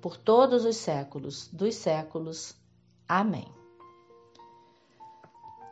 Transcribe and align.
por 0.00 0.16
todos 0.16 0.64
os 0.64 0.76
séculos 0.76 1.48
dos 1.52 1.74
séculos. 1.74 2.54
Amém. 3.08 3.46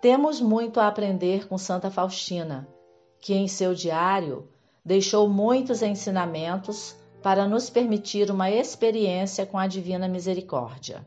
Temos 0.00 0.40
muito 0.40 0.78
a 0.78 0.86
aprender 0.86 1.48
com 1.48 1.58
Santa 1.58 1.90
Faustina, 1.90 2.68
que 3.20 3.34
em 3.34 3.48
seu 3.48 3.74
diário 3.74 4.48
deixou 4.84 5.28
muitos 5.28 5.82
ensinamentos 5.82 6.94
para 7.22 7.48
nos 7.48 7.68
permitir 7.68 8.30
uma 8.30 8.50
experiência 8.50 9.44
com 9.44 9.58
a 9.58 9.66
divina 9.66 10.06
misericórdia. 10.06 11.06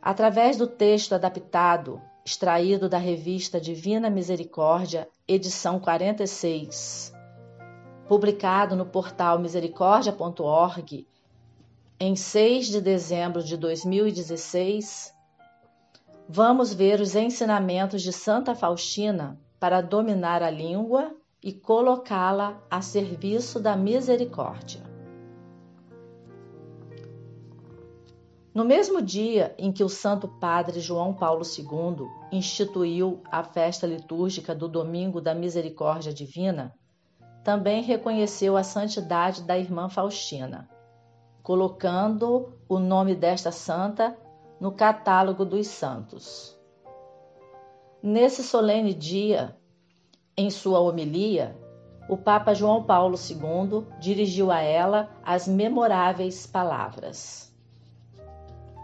Através 0.00 0.56
do 0.56 0.66
texto 0.66 1.14
adaptado 1.14 2.00
extraído 2.24 2.88
da 2.88 2.98
revista 2.98 3.60
Divina 3.60 4.08
Misericórdia, 4.08 5.08
edição 5.26 5.80
46, 5.80 7.12
publicado 8.08 8.76
no 8.76 8.86
portal 8.86 9.38
misericórdia.org 9.38 11.06
em 11.98 12.16
6 12.16 12.66
de 12.66 12.80
dezembro 12.80 13.44
de 13.44 13.56
2016, 13.56 15.14
vamos 16.28 16.74
ver 16.74 17.00
os 17.00 17.14
ensinamentos 17.14 18.02
de 18.02 18.12
Santa 18.12 18.54
Faustina 18.54 19.38
para 19.60 19.80
dominar 19.80 20.42
a 20.42 20.50
língua 20.50 21.14
e 21.40 21.52
colocá-la 21.52 22.60
a 22.68 22.82
serviço 22.82 23.60
da 23.60 23.76
misericórdia. 23.76 24.82
No 28.52 28.64
mesmo 28.64 29.00
dia 29.00 29.54
em 29.56 29.72
que 29.72 29.84
o 29.84 29.88
Santo 29.88 30.26
Padre 30.26 30.80
João 30.80 31.14
Paulo 31.14 31.42
II 31.42 32.06
instituiu 32.32 33.22
a 33.30 33.42
festa 33.42 33.86
litúrgica 33.86 34.54
do 34.54 34.68
Domingo 34.68 35.20
da 35.20 35.34
Misericórdia 35.34 36.12
Divina, 36.12 36.74
também 37.44 37.82
reconheceu 37.82 38.56
a 38.56 38.62
santidade 38.62 39.42
da 39.42 39.58
irmã 39.58 39.88
Faustina, 39.88 40.68
colocando 41.42 42.58
o 42.68 42.78
nome 42.78 43.14
desta 43.14 43.50
santa 43.50 44.16
no 44.60 44.72
catálogo 44.72 45.44
dos 45.44 45.66
santos. 45.66 46.56
Nesse 48.02 48.42
solene 48.42 48.94
dia, 48.94 49.56
em 50.36 50.50
sua 50.50 50.80
homilia, 50.80 51.56
o 52.08 52.16
Papa 52.16 52.54
João 52.54 52.82
Paulo 52.82 53.16
II 53.16 53.86
dirigiu 53.98 54.50
a 54.50 54.60
ela 54.60 55.10
as 55.22 55.46
memoráveis 55.46 56.46
palavras. 56.46 57.52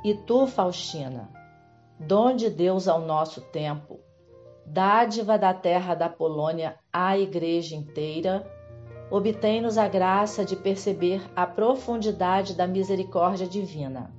E 0.04 0.15
tu, 0.15 0.47
Faustina, 0.47 1.28
dom 1.99 2.34
de 2.34 2.49
Deus 2.49 2.87
ao 2.87 3.00
nosso 3.00 3.41
tempo, 3.41 4.00
dádiva 4.73 5.39
da 5.39 5.55
terra 5.55 5.95
da 5.95 6.09
Polônia 6.09 6.77
à 6.93 7.17
Igreja 7.19 7.75
inteira, 7.75 8.47
obtém-nos 9.11 9.79
a 9.79 9.89
graça 9.89 10.45
de 10.45 10.55
perceber 10.55 11.23
a 11.34 11.47
profundidade 11.47 12.55
da 12.55 12.67
misericórdia 12.67 13.47
divina. 13.47 14.12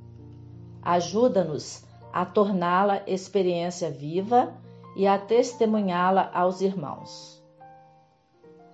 Ajuda-nos 0.82 1.86
a 2.12 2.26
torná-la 2.26 3.04
experiência 3.06 3.92
viva 3.92 4.54
e 4.96 5.06
a 5.06 5.18
testemunhá-la 5.18 6.32
aos 6.34 6.62
irmãos. 6.62 7.44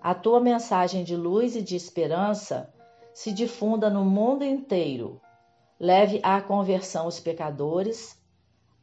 A 0.01 0.13
tua 0.13 0.39
mensagem 0.39 1.03
de 1.03 1.15
luz 1.15 1.55
e 1.55 1.61
de 1.61 1.75
esperança 1.75 2.73
se 3.13 3.31
difunda 3.31 3.89
no 3.89 4.05
mundo 4.05 4.43
inteiro 4.43 5.19
leve 5.79 6.19
à 6.23 6.41
conversão 6.41 7.07
os 7.07 7.19
pecadores, 7.19 8.17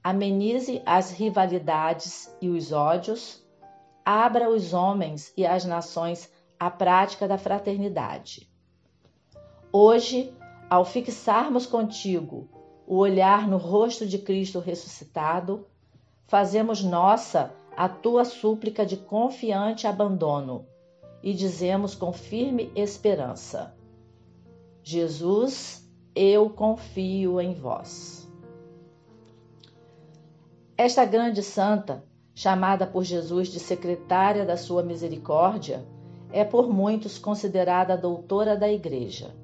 amenize 0.02 0.82
as 0.84 1.10
rivalidades 1.10 2.34
e 2.40 2.48
os 2.48 2.72
ódios, 2.72 3.42
abra 4.04 4.50
os 4.50 4.72
homens 4.72 5.32
e 5.36 5.46
as 5.46 5.64
nações 5.64 6.30
à 6.58 6.70
prática 6.70 7.28
da 7.28 7.38
fraternidade. 7.38 8.50
Hoje, 9.72 10.34
ao 10.68 10.84
fixarmos 10.84 11.66
contigo 11.66 12.48
o 12.86 12.96
olhar 12.96 13.48
no 13.48 13.56
rosto 13.56 14.06
de 14.06 14.18
Cristo 14.18 14.58
ressuscitado, 14.58 15.66
fazemos 16.26 16.82
nossa 16.82 17.54
a 17.76 17.88
tua 17.88 18.24
súplica 18.24 18.84
de 18.84 18.96
confiante 18.96 19.86
abandono 19.86 20.66
e 21.22 21.32
dizemos 21.32 21.94
com 21.94 22.12
firme 22.12 22.70
esperança: 22.74 23.74
Jesus, 24.82 25.88
eu 26.14 26.50
confio 26.50 27.40
em 27.40 27.54
vós. 27.54 28.21
Esta 30.76 31.04
grande 31.04 31.42
santa, 31.42 32.02
chamada 32.34 32.86
por 32.86 33.04
Jesus 33.04 33.48
de 33.48 33.60
secretária 33.60 34.44
da 34.44 34.56
sua 34.56 34.82
misericórdia, 34.82 35.86
é 36.32 36.44
por 36.44 36.66
muitos 36.66 37.18
considerada 37.18 37.96
doutora 37.96 38.56
da 38.56 38.70
Igreja. 38.72 39.34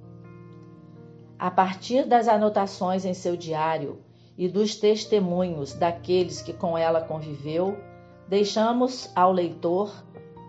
A 1.39 1.51
partir 1.51 2.07
das 2.07 2.29
anotações 2.29 3.05
em 3.05 3.13
seu 3.13 3.37
diário 3.37 3.99
e 4.39 4.49
dos 4.49 4.75
testemunhos 4.75 5.75
daqueles 5.75 6.41
que 6.41 6.55
com 6.55 6.79
ela 6.79 7.03
conviveu, 7.03 7.77
deixamos 8.27 9.11
ao 9.15 9.31
leitor 9.31 9.93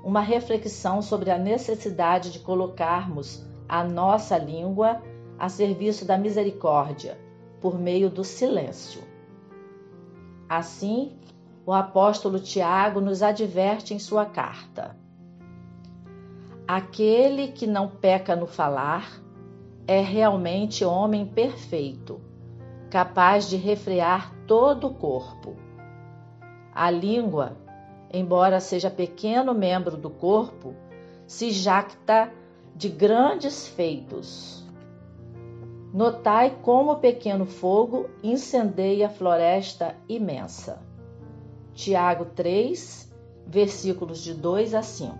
uma 0.04 0.22
reflexão 0.22 1.02
sobre 1.02 1.30
a 1.30 1.38
necessidade 1.38 2.32
de 2.32 2.40
colocarmos 2.40 3.46
a 3.68 3.84
nossa 3.84 4.38
língua 4.38 5.04
a 5.38 5.50
serviço 5.50 6.06
da 6.06 6.18
misericórdia, 6.18 7.20
por 7.60 7.78
meio 7.78 8.10
do 8.10 8.24
silêncio. 8.24 9.09
Assim, 10.50 11.12
o 11.64 11.72
apóstolo 11.72 12.40
Tiago 12.40 13.00
nos 13.00 13.22
adverte 13.22 13.94
em 13.94 14.00
sua 14.00 14.26
carta: 14.26 14.98
Aquele 16.68 17.50
que 17.50 17.68
não 17.68 17.88
peca 17.88 18.36
no 18.36 18.48
falar 18.48 19.22
é 19.86 20.02
realmente 20.02 20.84
homem 20.84 21.26
perfeito, 21.26 22.20
capaz 22.90 23.48
de 23.48 23.58
refrear 23.58 24.34
todo 24.48 24.88
o 24.88 24.94
corpo. 24.96 25.56
A 26.74 26.90
língua, 26.90 27.56
embora 28.12 28.60
seja 28.60 28.90
pequeno 28.90 29.54
membro 29.54 29.96
do 29.96 30.10
corpo, 30.10 30.74
se 31.28 31.52
jacta 31.52 32.32
de 32.76 32.90
grandes 32.90 33.68
feitos. 33.68 34.59
Notai 35.92 36.56
como 36.62 36.92
o 36.92 37.00
pequeno 37.00 37.48
fogo 37.48 38.08
incendeia 38.22 39.08
a 39.08 39.10
floresta 39.10 39.96
imensa. 40.08 40.80
Tiago 41.74 42.26
3, 42.26 43.12
versículos 43.48 44.20
de 44.20 44.36
2 44.36 44.76
a 44.76 44.84
5. 44.84 45.18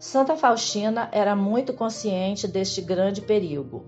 Santa 0.00 0.34
Faustina 0.34 1.08
era 1.12 1.36
muito 1.36 1.72
consciente 1.72 2.48
deste 2.48 2.80
grande 2.80 3.22
perigo. 3.22 3.84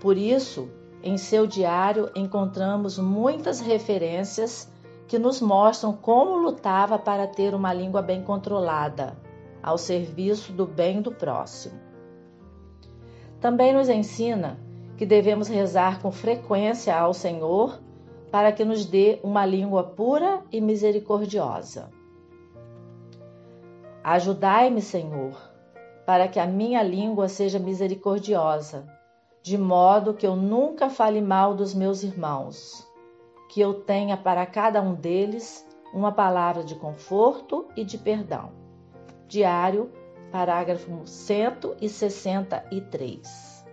Por 0.00 0.16
isso, 0.16 0.70
em 1.02 1.18
seu 1.18 1.46
diário 1.46 2.10
encontramos 2.14 2.98
muitas 2.98 3.60
referências 3.60 4.72
que 5.06 5.18
nos 5.18 5.42
mostram 5.42 5.92
como 5.92 6.38
lutava 6.38 6.98
para 6.98 7.26
ter 7.26 7.54
uma 7.54 7.74
língua 7.74 8.00
bem 8.00 8.22
controlada, 8.22 9.14
ao 9.62 9.76
serviço 9.76 10.52
do 10.52 10.64
bem 10.64 11.02
do 11.02 11.12
próximo. 11.12 11.83
Também 13.44 13.74
nos 13.74 13.90
ensina 13.90 14.58
que 14.96 15.04
devemos 15.04 15.48
rezar 15.48 16.00
com 16.00 16.10
frequência 16.10 16.98
ao 16.98 17.12
Senhor 17.12 17.78
para 18.32 18.50
que 18.50 18.64
nos 18.64 18.86
dê 18.86 19.20
uma 19.22 19.44
língua 19.44 19.84
pura 19.84 20.42
e 20.50 20.62
misericordiosa. 20.62 21.90
Ajudai-me, 24.02 24.80
Senhor, 24.80 25.36
para 26.06 26.26
que 26.26 26.40
a 26.40 26.46
minha 26.46 26.82
língua 26.82 27.28
seja 27.28 27.58
misericordiosa, 27.58 28.86
de 29.42 29.58
modo 29.58 30.14
que 30.14 30.26
eu 30.26 30.34
nunca 30.34 30.88
fale 30.88 31.20
mal 31.20 31.52
dos 31.54 31.74
meus 31.74 32.02
irmãos, 32.02 32.88
que 33.50 33.60
eu 33.60 33.74
tenha 33.74 34.16
para 34.16 34.46
cada 34.46 34.80
um 34.80 34.94
deles 34.94 35.68
uma 35.92 36.12
palavra 36.12 36.64
de 36.64 36.76
conforto 36.76 37.66
e 37.76 37.84
de 37.84 37.98
perdão. 37.98 38.52
Diário, 39.28 39.92
parágrafo 40.34 41.06
163. 41.06 43.64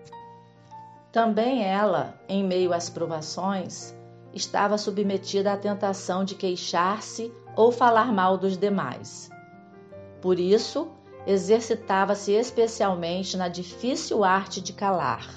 Também 1.11 1.65
ela, 1.65 2.21
em 2.29 2.43
meio 2.43 2.71
às 2.71 2.87
provações, 2.87 3.97
estava 4.31 4.77
submetida 4.77 5.53
à 5.53 5.57
tentação 5.57 6.23
de 6.23 6.35
queixar-se 6.35 7.33
ou 7.55 7.71
falar 7.71 8.13
mal 8.13 8.37
dos 8.37 8.59
demais. 8.59 9.31
Por 10.21 10.39
isso, 10.39 10.91
exercitava-se 11.25 12.33
especialmente 12.33 13.35
na 13.35 13.47
difícil 13.47 14.23
arte 14.23 14.61
de 14.61 14.71
calar. 14.71 15.27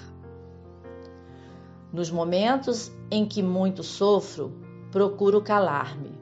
Nos 1.91 2.11
momentos 2.11 2.93
em 3.11 3.25
que 3.25 3.43
muito 3.43 3.82
sofro, 3.82 4.53
procuro 4.91 5.41
calar-me, 5.41 6.19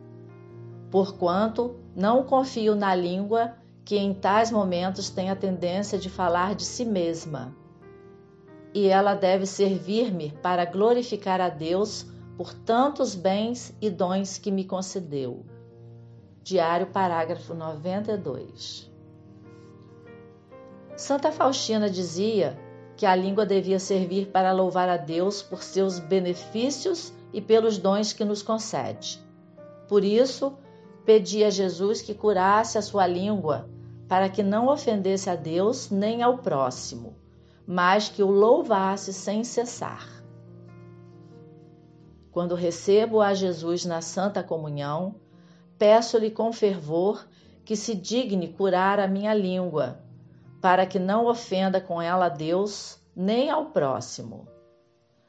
porquanto 0.92 1.74
não 1.92 2.22
confio 2.22 2.76
na 2.76 2.94
língua 2.94 3.60
que 3.84 3.96
em 3.96 4.14
tais 4.14 4.50
momentos 4.50 5.10
tem 5.10 5.30
a 5.30 5.36
tendência 5.36 5.98
de 5.98 6.08
falar 6.08 6.54
de 6.54 6.64
si 6.64 6.84
mesma. 6.84 7.54
E 8.74 8.88
ela 8.88 9.14
deve 9.14 9.44
servir-me 9.44 10.32
para 10.42 10.64
glorificar 10.64 11.40
a 11.40 11.48
Deus 11.48 12.06
por 12.36 12.54
tantos 12.54 13.14
bens 13.14 13.74
e 13.80 13.90
dons 13.90 14.38
que 14.38 14.50
me 14.50 14.64
concedeu. 14.64 15.44
Diário, 16.42 16.86
parágrafo 16.86 17.54
92. 17.54 18.90
Santa 20.96 21.30
Faustina 21.30 21.88
dizia 21.90 22.58
que 22.96 23.06
a 23.06 23.14
língua 23.14 23.44
devia 23.44 23.78
servir 23.78 24.28
para 24.28 24.52
louvar 24.52 24.88
a 24.88 24.96
Deus 24.96 25.42
por 25.42 25.62
seus 25.62 25.98
benefícios 25.98 27.12
e 27.32 27.40
pelos 27.40 27.78
dons 27.78 28.12
que 28.12 28.24
nos 28.24 28.42
concede. 28.42 29.20
Por 29.88 30.04
isso, 30.04 30.56
pedia 31.04 31.48
a 31.48 31.50
Jesus 31.50 32.00
que 32.00 32.14
curasse 32.14 32.78
a 32.78 32.82
sua 32.82 33.06
língua, 33.06 33.68
para 34.08 34.28
que 34.28 34.42
não 34.42 34.68
ofendesse 34.68 35.30
a 35.30 35.34
Deus 35.34 35.90
nem 35.90 36.22
ao 36.22 36.38
próximo, 36.38 37.16
mas 37.66 38.08
que 38.08 38.22
o 38.22 38.30
louvasse 38.30 39.12
sem 39.12 39.42
cessar. 39.42 40.06
Quando 42.30 42.54
recebo 42.54 43.20
a 43.20 43.34
Jesus 43.34 43.84
na 43.84 44.00
Santa 44.00 44.42
Comunhão, 44.42 45.16
peço-lhe 45.78 46.30
com 46.30 46.52
fervor 46.52 47.26
que 47.64 47.76
se 47.76 47.94
digne 47.94 48.48
curar 48.48 48.98
a 48.98 49.08
minha 49.08 49.34
língua, 49.34 50.00
para 50.60 50.86
que 50.86 50.98
não 50.98 51.26
ofenda 51.26 51.80
com 51.80 52.00
ela 52.00 52.26
a 52.26 52.28
Deus 52.28 52.98
nem 53.14 53.50
ao 53.50 53.66
próximo. 53.66 54.46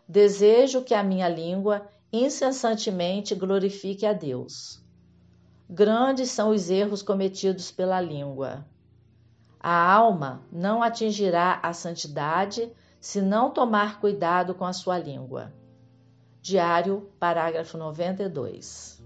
Desejo 0.08 0.84
que 0.84 0.94
a 0.94 1.04
minha 1.04 1.28
língua 1.28 1.88
incessantemente 2.12 3.34
glorifique 3.34 4.06
a 4.06 4.14
Deus. 4.14 4.83
Grandes 5.76 6.30
são 6.30 6.52
os 6.52 6.70
erros 6.70 7.02
cometidos 7.02 7.72
pela 7.72 8.00
língua. 8.00 8.64
A 9.60 9.92
alma 9.92 10.44
não 10.52 10.84
atingirá 10.84 11.60
a 11.64 11.74
santidade 11.74 12.72
se 13.00 13.20
não 13.20 13.50
tomar 13.50 14.00
cuidado 14.00 14.54
com 14.54 14.66
a 14.66 14.72
sua 14.72 15.00
língua. 15.00 15.52
Diário, 16.40 17.10
parágrafo 17.20 17.76
92. 17.76 19.04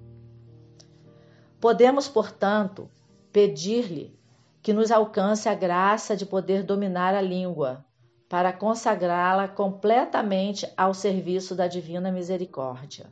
Podemos, 1.58 2.10
portanto, 2.10 2.92
pedir-lhe 3.32 4.20
que 4.62 4.74
nos 4.74 4.92
alcance 4.92 5.48
a 5.48 5.56
graça 5.56 6.18
de 6.18 6.26
poder 6.26 6.64
dominar 6.64 7.16
a 7.16 7.22
língua, 7.22 7.86
para 8.28 8.52
consagrá-la 8.52 9.48
completamente 9.48 10.70
ao 10.76 10.94
serviço 10.94 11.56
da 11.56 11.66
divina 11.66 12.12
misericórdia. 12.12 13.10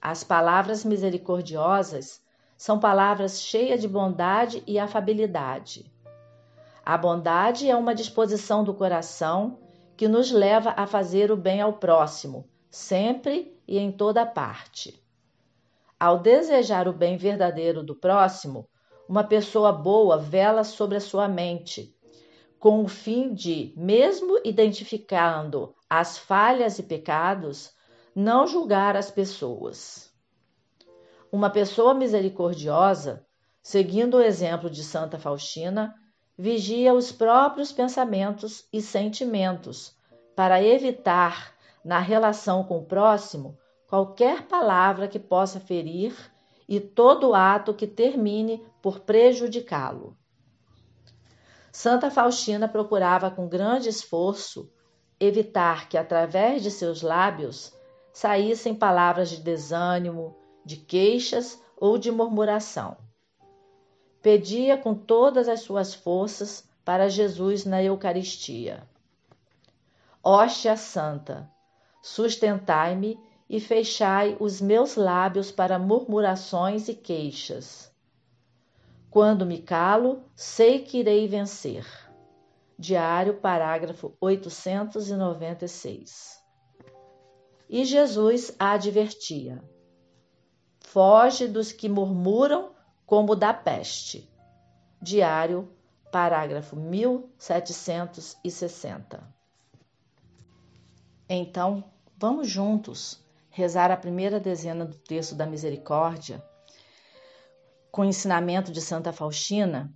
As 0.00 0.24
palavras 0.24 0.84
misericordiosas 0.84 2.22
são 2.56 2.78
palavras 2.78 3.42
cheias 3.42 3.80
de 3.80 3.88
bondade 3.88 4.62
e 4.66 4.78
afabilidade. 4.78 5.92
A 6.84 6.96
bondade 6.96 7.68
é 7.68 7.76
uma 7.76 7.94
disposição 7.94 8.64
do 8.64 8.72
coração 8.72 9.58
que 9.96 10.08
nos 10.08 10.30
leva 10.30 10.72
a 10.76 10.86
fazer 10.86 11.30
o 11.30 11.36
bem 11.36 11.60
ao 11.60 11.74
próximo, 11.74 12.48
sempre 12.70 13.54
e 13.68 13.78
em 13.78 13.92
toda 13.92 14.24
parte. 14.24 14.98
Ao 15.98 16.18
desejar 16.18 16.88
o 16.88 16.92
bem 16.94 17.18
verdadeiro 17.18 17.82
do 17.82 17.94
próximo, 17.94 18.66
uma 19.06 19.22
pessoa 19.22 19.70
boa 19.70 20.16
vela 20.16 20.64
sobre 20.64 20.96
a 20.96 21.00
sua 21.00 21.28
mente, 21.28 21.94
com 22.58 22.82
o 22.82 22.88
fim 22.88 23.34
de, 23.34 23.74
mesmo 23.76 24.40
identificando 24.44 25.74
as 25.88 26.16
falhas 26.16 26.78
e 26.78 26.82
pecados, 26.82 27.74
não 28.14 28.46
julgar 28.46 28.96
as 28.96 29.10
pessoas. 29.10 30.12
Uma 31.30 31.50
pessoa 31.50 31.94
misericordiosa, 31.94 33.24
seguindo 33.62 34.16
o 34.16 34.22
exemplo 34.22 34.68
de 34.68 34.82
Santa 34.82 35.18
Faustina, 35.18 35.94
vigia 36.36 36.92
os 36.92 37.12
próprios 37.12 37.70
pensamentos 37.70 38.66
e 38.72 38.80
sentimentos 38.80 39.94
para 40.34 40.62
evitar 40.62 41.54
na 41.84 41.98
relação 41.98 42.64
com 42.64 42.78
o 42.78 42.84
próximo 42.84 43.58
qualquer 43.86 44.46
palavra 44.46 45.08
que 45.08 45.18
possa 45.18 45.60
ferir 45.60 46.14
e 46.68 46.80
todo 46.80 47.34
ato 47.34 47.74
que 47.74 47.86
termine 47.86 48.64
por 48.80 49.00
prejudicá-lo. 49.00 50.16
Santa 51.72 52.10
Faustina 52.10 52.68
procurava 52.68 53.30
com 53.30 53.48
grande 53.48 53.88
esforço 53.88 54.72
evitar 55.18 55.88
que, 55.88 55.98
através 55.98 56.62
de 56.62 56.70
seus 56.70 57.02
lábios, 57.02 57.72
saíssem 58.12 58.74
palavras 58.74 59.30
de 59.30 59.40
desânimo, 59.40 60.36
de 60.64 60.76
queixas 60.76 61.60
ou 61.76 61.98
de 61.98 62.10
murmuração. 62.10 62.96
Pedia 64.22 64.76
com 64.76 64.94
todas 64.94 65.48
as 65.48 65.60
suas 65.60 65.94
forças 65.94 66.68
para 66.84 67.08
Jesus 67.08 67.64
na 67.64 67.82
Eucaristia. 67.82 68.86
Hóstia 70.22 70.76
Santa, 70.76 71.50
Sustentai-me 72.02 73.20
e 73.48 73.60
fechai 73.60 74.36
os 74.40 74.60
meus 74.60 74.96
lábios 74.96 75.52
para 75.52 75.78
murmurações 75.78 76.88
e 76.88 76.94
queixas. 76.94 77.92
Quando 79.10 79.44
me 79.44 79.58
calo, 79.58 80.24
sei 80.34 80.78
que 80.80 80.98
irei 80.98 81.28
vencer. 81.28 81.86
Diário, 82.78 83.34
parágrafo 83.34 84.14
896. 84.20 86.39
E 87.72 87.84
Jesus 87.84 88.52
a 88.58 88.72
advertia: 88.72 89.62
Foge 90.80 91.46
dos 91.46 91.70
que 91.70 91.88
murmuram 91.88 92.72
como 93.06 93.36
da 93.36 93.54
peste. 93.54 94.28
Diário, 95.00 95.70
parágrafo 96.10 96.74
1760. 96.74 99.22
Então, 101.28 101.84
vamos 102.16 102.48
juntos 102.48 103.24
rezar 103.50 103.92
a 103.92 103.96
primeira 103.96 104.40
dezena 104.40 104.84
do 104.84 104.96
texto 104.96 105.36
da 105.36 105.46
Misericórdia, 105.46 106.44
com 107.92 108.02
o 108.02 108.06
ensinamento 108.06 108.72
de 108.72 108.80
Santa 108.80 109.12
Faustina, 109.12 109.94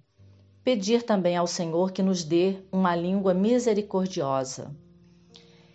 pedir 0.62 1.02
também 1.02 1.36
ao 1.36 1.48
Senhor 1.48 1.90
que 1.90 2.04
nos 2.04 2.22
dê 2.22 2.62
uma 2.70 2.94
língua 2.94 3.34
misericordiosa. 3.34 4.72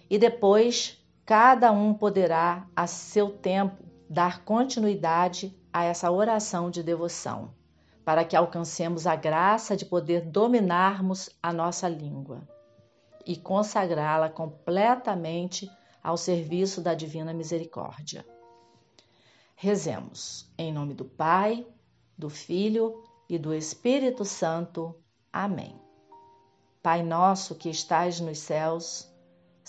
E 0.10 0.18
depois, 0.18 0.99
cada 1.30 1.72
um 1.72 1.94
poderá, 1.94 2.68
a 2.76 2.88
seu 2.88 3.30
tempo, 3.30 3.84
dar 4.10 4.44
continuidade 4.44 5.56
a 5.72 5.84
essa 5.84 6.10
oração 6.10 6.72
de 6.72 6.82
devoção, 6.82 7.54
para 8.04 8.26
que 8.26 8.36
alcancemos 8.36 9.06
a 9.06 9.16
graça 9.16 9.78
de 9.78 9.86
poder 9.86 10.22
dominarmos 10.22 11.30
a 11.40 11.54
nossa 11.54 11.88
língua 11.88 12.42
e 13.28 13.38
consagrá-la 13.38 14.28
completamente 14.28 15.70
ao 16.02 16.18
serviço 16.18 16.82
da 16.82 16.96
Divina 16.96 17.32
Misericórdia. 17.32 18.26
Rezemos 19.56 20.52
em 20.58 20.74
nome 20.74 20.96
do 20.96 21.06
Pai, 21.06 21.64
do 22.18 22.32
Filho 22.32 23.04
e 23.30 23.38
do 23.38 23.54
Espírito 23.54 24.26
Santo. 24.26 24.96
Amém. 25.32 25.80
Pai 26.82 27.04
nosso 27.04 27.54
que 27.54 27.70
estais 27.70 28.20
nos 28.20 28.40
céus, 28.40 29.09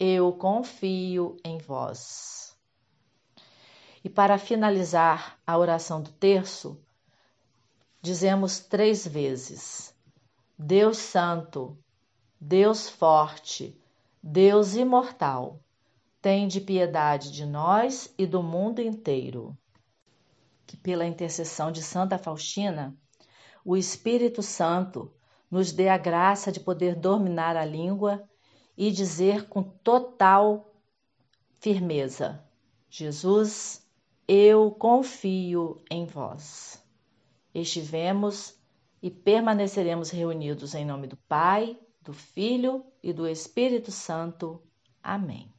eu 0.00 0.32
confio 0.32 1.36
em 1.44 1.58
vós. 1.58 2.56
E 4.02 4.08
para 4.08 4.38
finalizar 4.38 5.38
a 5.46 5.58
oração 5.58 6.02
do 6.02 6.10
terço, 6.10 6.82
dizemos 8.00 8.60
três 8.60 9.06
vezes: 9.06 9.94
Deus 10.58 10.96
Santo, 10.96 11.76
Deus 12.40 12.88
Forte, 12.88 13.78
Deus 14.22 14.74
Imortal, 14.74 15.60
tende 16.22 16.62
piedade 16.62 17.30
de 17.30 17.44
nós 17.44 18.14
e 18.16 18.26
do 18.26 18.42
mundo 18.42 18.80
inteiro. 18.80 19.54
Que 20.66 20.78
pela 20.78 21.04
intercessão 21.04 21.70
de 21.70 21.82
Santa 21.82 22.16
Faustina, 22.16 22.96
o 23.62 23.76
Espírito 23.76 24.42
Santo 24.42 25.12
nos 25.50 25.72
dê 25.72 25.90
a 25.90 25.98
graça 25.98 26.50
de 26.50 26.60
poder 26.60 26.94
dominar 26.94 27.54
a 27.54 27.66
língua 27.66 28.26
e 28.76 28.90
dizer 28.90 29.48
com 29.48 29.62
total 29.62 30.72
firmeza: 31.60 32.42
Jesus, 32.88 33.86
eu 34.26 34.70
confio 34.70 35.80
em 35.90 36.06
vós. 36.06 36.82
Estivemos 37.54 38.54
e 39.02 39.10
permaneceremos 39.10 40.10
reunidos 40.10 40.74
em 40.74 40.84
nome 40.84 41.06
do 41.06 41.16
Pai, 41.16 41.78
do 42.00 42.12
Filho 42.12 42.84
e 43.02 43.12
do 43.12 43.26
Espírito 43.26 43.90
Santo. 43.90 44.62
Amém. 45.02 45.49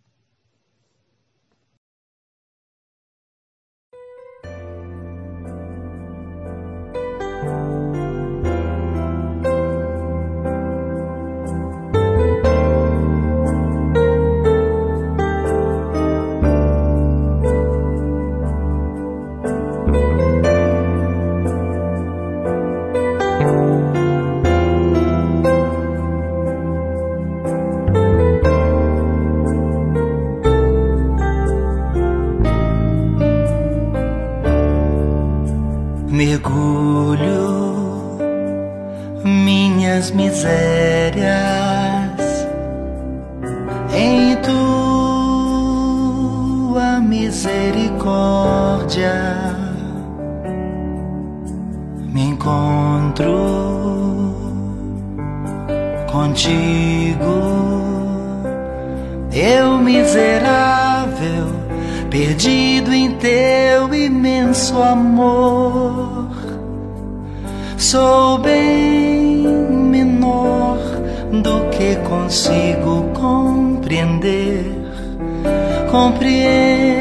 Eu 59.34 59.78
miserável, 59.78 61.48
perdido 62.10 62.94
em 62.94 63.12
teu 63.18 63.94
imenso 63.94 64.82
amor. 64.82 66.30
Sou 67.78 68.38
bem 68.40 69.44
menor 69.44 70.78
do 71.44 71.70
que 71.72 71.96
consigo 72.08 73.10
compreender. 73.14 74.80
Compreendo, 75.90 77.01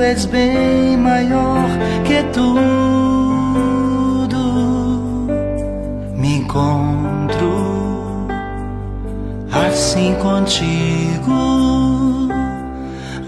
és 0.00 0.24
bem 0.26 0.96
maior 0.96 1.66
que 2.04 2.22
tudo. 2.32 2.82
encontro 6.52 8.26
assim 9.52 10.14
contigo. 10.16 11.32